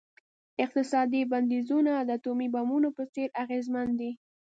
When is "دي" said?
3.99-4.11